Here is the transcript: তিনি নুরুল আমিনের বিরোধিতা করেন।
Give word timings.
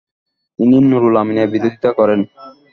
তিনি 0.59 0.77
নুরুল 0.89 1.15
আমিনের 1.21 1.47
বিরোধিতা 1.53 1.89
করেন। 1.99 2.19